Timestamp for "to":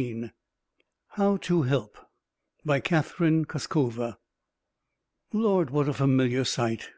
1.36-1.60